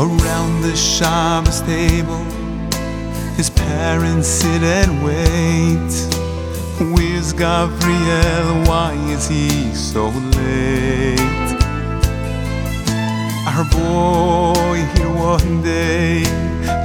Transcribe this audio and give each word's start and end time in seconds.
Around 0.00 0.62
the 0.62 0.74
Shabbos 0.74 1.60
table, 1.60 2.24
his 3.36 3.50
parents 3.50 4.28
sit 4.28 4.62
and 4.62 5.04
wait. 5.04 5.92
Where's 6.94 7.34
Gabriel? 7.34 8.64
Why 8.64 8.94
is 9.14 9.28
he 9.28 9.74
so 9.74 10.08
late? 10.08 11.20
Our 13.46 13.64
boy 13.64 14.78
here 14.94 15.12
one 15.14 15.62
day, 15.62 16.24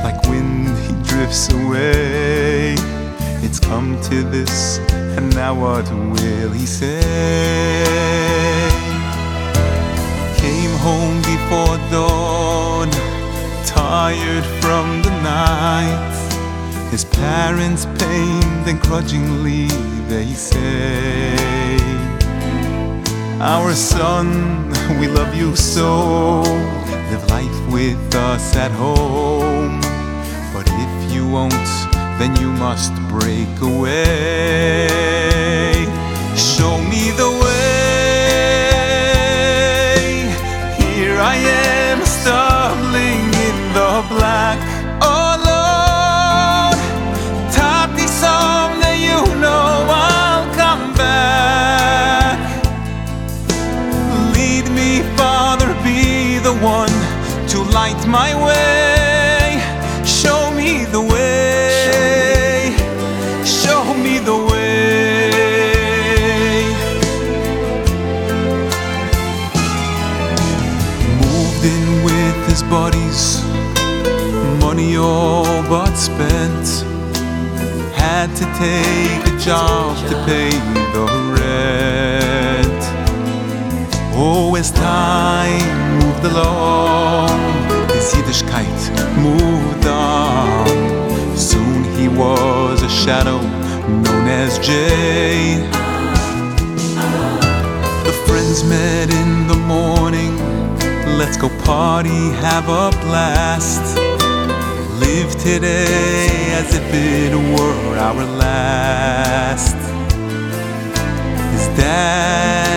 like 0.04 0.22
wind, 0.24 0.76
he 0.86 0.94
drifts 1.10 1.50
away. 1.54 2.76
It's 3.46 3.62
come 3.62 3.98
to 4.10 4.24
this, 4.24 4.80
and 5.16 5.34
now 5.34 5.54
what 5.54 5.90
will 5.90 6.52
he 6.52 6.66
say? 6.66 7.02
Came 10.35 10.76
home 10.88 11.18
before 11.22 11.77
dawn, 11.90 12.45
tired 13.66 14.46
from 14.62 15.02
the 15.02 15.12
night. 15.21 16.13
His 16.91 17.04
parents 17.05 17.85
pained 17.98 18.68
and 18.68 18.80
grudgingly 18.82 19.68
they 20.07 20.34
say, 20.34 21.76
Our 23.40 23.74
son, 23.74 24.70
we 24.99 25.07
love 25.07 25.35
you 25.35 25.55
so. 25.55 26.41
Live 27.12 27.30
life 27.30 27.72
with 27.72 28.16
us 28.16 28.55
at 28.55 28.72
home. 28.72 29.82
But 30.54 30.68
if 30.70 31.12
you 31.12 31.27
won't, 31.27 31.54
then 32.20 32.35
you 32.41 32.52
must 32.52 32.94
break 33.10 33.62
away. 33.62 34.88
Show 36.35 36.77
me 36.91 37.12
the 37.12 37.29
way. 37.41 37.54
Light 57.76 58.07
my 58.07 58.31
way. 58.48 59.59
Show 60.05 60.49
me 60.59 60.85
the 60.95 61.01
way. 61.01 62.73
Show 63.43 63.84
me 64.06 64.13
the 64.29 64.38
way. 64.50 65.25
Moved 71.25 71.63
in 71.75 71.88
with 72.07 72.38
his 72.50 72.61
buddies, 72.75 73.22
money 74.66 74.95
all 74.95 75.61
but 75.73 75.95
spent. 75.95 76.66
Had 78.03 78.29
to 78.39 78.45
take 78.66 79.21
a 79.33 79.35
job 79.47 79.97
to 80.09 80.16
pay 80.29 80.51
the 80.95 81.05
rent. 81.35 82.81
Oh, 84.17 84.55
as 84.55 84.71
time 84.71 85.75
moved 86.00 86.23
along, 86.23 87.64
his 88.05 88.13
Yiddishkeit 88.13 89.17
moved 89.17 89.88
on. 89.88 90.67
Soon 91.35 91.83
he 91.97 92.07
was 92.07 92.83
a 92.83 92.89
shadow 92.89 93.39
known 93.88 94.27
as 94.27 94.59
Jay. 94.59 95.57
The 98.05 98.13
friends 98.27 98.63
met 98.63 99.09
in 99.09 99.47
the 99.47 99.55
morning. 99.55 100.38
Let's 101.17 101.38
go 101.38 101.49
party, 101.63 102.29
have 102.45 102.65
a 102.65 102.91
blast. 103.05 103.97
Live 104.99 105.31
today 105.41 106.27
as 106.59 106.75
if 106.75 106.85
it 106.94 107.33
were 107.33 107.97
our 107.97 108.25
last. 108.38 109.77
His 111.53 111.67
dad 111.77 112.75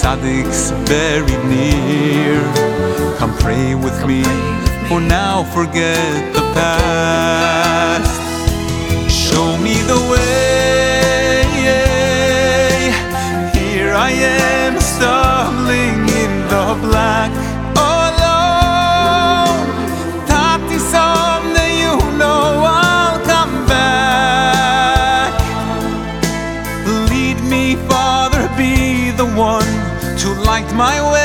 tzaddiks 0.00 0.70
buried 0.86 1.44
near. 1.44 2.40
Come 3.18 3.36
pray 3.36 3.74
with 3.74 4.06
me, 4.06 4.22
for 4.88 4.98
now 4.98 5.44
forget 5.44 6.32
the 6.32 6.40
past. 6.54 8.16
Show 9.10 9.58
me 9.58 9.74
the 9.82 10.00
way. 10.10 10.19
My 30.80 31.12
way. 31.12 31.19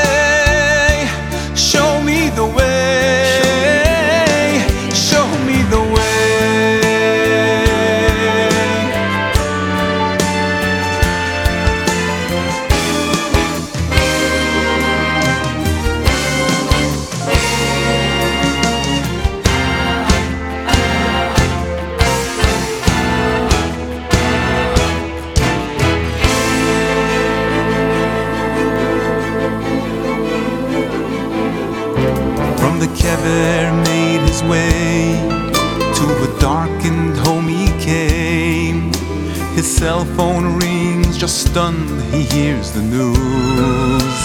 Cell 39.86 40.04
phone 40.16 40.46
rings, 40.58 41.16
just 41.16 41.46
stunned, 41.46 41.88
he 42.12 42.22
hears 42.22 42.72
the 42.72 42.82
news. 42.82 44.16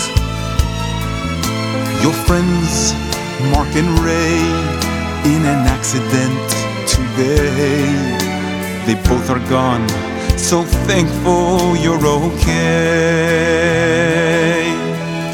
Your 2.02 2.16
friends, 2.26 2.96
Mark 3.52 3.72
and 3.82 3.92
Ray, 4.00 4.42
in 5.34 5.42
an 5.54 5.62
accident 5.76 6.48
today. 6.96 7.86
They 8.88 8.96
both 9.08 9.30
are 9.30 9.44
gone, 9.52 9.88
so 10.36 10.64
thankful 10.90 11.76
you're 11.84 12.08
okay. 12.26 12.64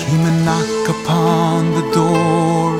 Came 0.03 0.25
a 0.31 0.33
knock 0.43 0.89
upon 0.95 1.71
the 1.71 1.85
door. 1.99 2.75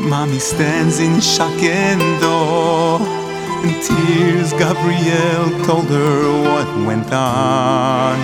Mommy 0.00 0.38
stands 0.38 1.00
in 1.00 1.20
shock 1.20 1.60
and 1.60 2.22
awe. 2.22 3.23
In 3.64 3.70
tears, 3.80 4.52
Gabrielle 4.52 5.48
told 5.64 5.86
her 5.86 6.42
what 6.42 6.68
went 6.86 7.10
on. 7.10 8.18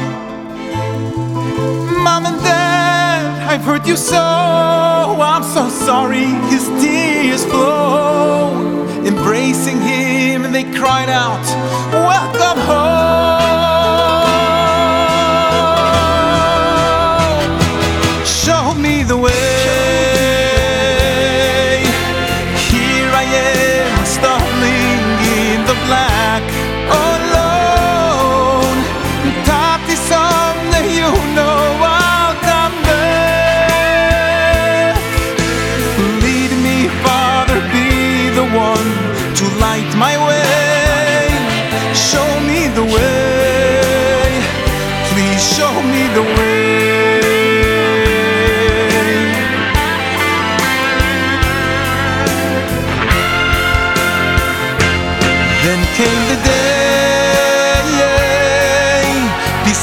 Mom 2.04 2.26
and 2.26 2.38
Dad, 2.42 3.48
I've 3.48 3.62
hurt 3.62 3.86
you 3.86 3.96
so. 3.96 4.18
I'm 4.18 5.42
so 5.42 5.70
sorry. 5.70 6.26
His 6.52 6.68
tears 6.82 7.46
flow. 7.46 8.84
Embracing 9.02 9.80
him, 9.80 10.44
and 10.44 10.54
they 10.54 10.64
cried 10.78 11.08
out, 11.08 11.42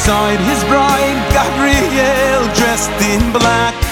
beside 0.07 0.39
his 0.39 0.63
bride 0.63 1.19
Gabrielle 1.33 2.45
dressed 2.56 2.89
in 3.01 3.19
black 3.33 3.87